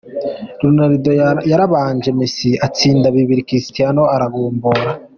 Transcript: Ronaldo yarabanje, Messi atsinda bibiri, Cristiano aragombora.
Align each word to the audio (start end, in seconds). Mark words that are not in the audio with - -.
Ronaldo 0.61 1.11
yarabanje, 1.51 2.09
Messi 2.19 2.49
atsinda 2.67 3.07
bibiri, 3.15 3.45
Cristiano 3.49 4.01
aragombora. 4.15 4.89